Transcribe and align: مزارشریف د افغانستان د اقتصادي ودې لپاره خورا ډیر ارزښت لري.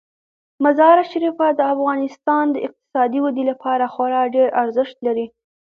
مزارشریف 0.63 1.37
د 1.55 1.61
افغانستان 1.73 2.45
د 2.51 2.57
اقتصادي 2.67 3.19
ودې 3.21 3.43
لپاره 3.51 3.83
خورا 3.93 4.23
ډیر 4.35 4.47
ارزښت 4.61 4.97
لري. 5.07 5.27